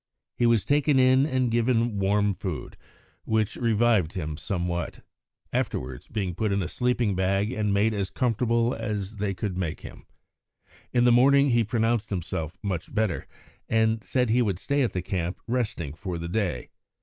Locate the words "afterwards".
5.53-6.07